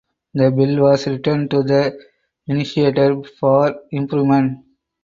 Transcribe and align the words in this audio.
The 0.33 0.49
bill 0.49 0.79
was 0.81 1.05
returned 1.05 1.51
to 1.51 1.61
the 1.61 1.95
initiator 2.47 3.21
for 3.39 3.81
improvement. 3.91 4.65